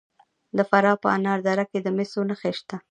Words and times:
د 0.57 0.59
فراه 0.69 0.97
په 1.03 1.07
انار 1.17 1.39
دره 1.47 1.65
کې 1.71 1.79
د 1.81 1.87
مسو 1.97 2.21
نښې 2.29 2.51
شته. 2.57 2.75